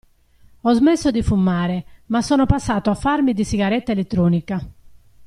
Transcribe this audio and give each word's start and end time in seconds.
Ho 0.61 0.73
smesso 0.73 1.11
di 1.11 1.21
fumare, 1.21 1.85
ma 2.07 2.23
sono 2.23 2.47
passato 2.47 2.89
a 2.89 2.95
farmi 2.95 3.33
di 3.35 3.43
sigaretta 3.43 3.91
elettronica. 3.91 4.67